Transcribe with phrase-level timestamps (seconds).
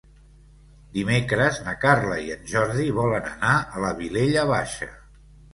[0.95, 4.91] Dimecres na Carla i en Jordi volen anar a la Vilella Baixa.